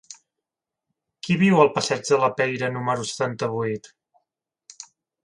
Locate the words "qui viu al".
1.27-1.69